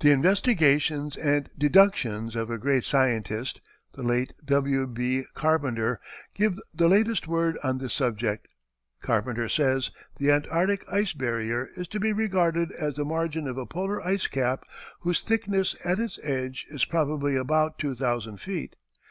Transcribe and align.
The 0.00 0.10
investigations 0.10 1.16
and 1.16 1.48
deductions 1.56 2.36
of 2.36 2.50
a 2.50 2.58
great 2.58 2.84
scientist, 2.84 3.62
the 3.94 4.02
late 4.02 4.34
W. 4.44 4.86
B. 4.86 5.24
Carpenter, 5.32 6.00
give 6.34 6.58
the 6.74 6.86
latest 6.86 7.26
word 7.26 7.56
on 7.64 7.78
this 7.78 7.94
subject. 7.94 8.46
Carpenter 9.00 9.48
says: 9.48 9.90
"The 10.18 10.30
Antarctic 10.32 10.84
ice 10.92 11.14
barrier 11.14 11.70
is 11.78 11.88
to 11.88 11.98
be 11.98 12.12
regarded 12.12 12.72
as 12.72 12.96
the 12.96 13.06
margin 13.06 13.48
of 13.48 13.56
a 13.56 13.64
polar 13.64 14.02
ice 14.02 14.26
cap 14.26 14.64
whose 15.00 15.22
thickness 15.22 15.74
at 15.82 15.98
its 15.98 16.18
edge 16.22 16.66
is 16.68 16.84
probably 16.84 17.34
about 17.34 17.78
two 17.78 17.94
thousand 17.94 18.42
feet.... 18.42 18.76